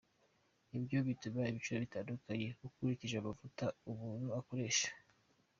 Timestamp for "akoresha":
4.39-4.89